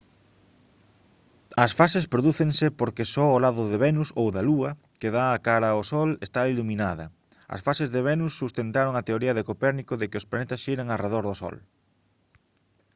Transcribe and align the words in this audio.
as 1.63 1.71
fases 1.79 2.05
prodúcense 2.13 2.65
porque 2.79 3.09
só 3.13 3.25
o 3.35 3.41
lado 3.45 3.63
de 3.71 3.77
venus 3.85 4.09
ou 4.19 4.27
da 4.35 4.41
lúa 4.49 4.69
que 4.99 5.13
dá 5.17 5.27
cara 5.47 5.67
ao 5.71 5.81
sol 5.91 6.09
está 6.25 6.41
iluminada. 6.53 7.05
as 7.55 7.61
fases 7.65 7.89
de 7.95 8.01
venus 8.09 8.37
sustentaron 8.41 8.93
a 8.95 9.05
teoría 9.09 9.33
de 9.35 9.45
copérnico 9.49 9.93
de 9.97 10.05
que 10.09 10.19
os 10.21 10.27
planetas 10.29 10.63
xiran 10.65 10.87
arredor 10.89 11.23
do 11.27 11.35
sol 11.41 11.55